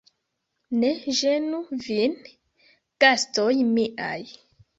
Ne 0.83 0.89
ĝenu 1.19 1.59
vin, 1.83 2.15
gastoj 3.05 3.53
miaj! 3.77 4.17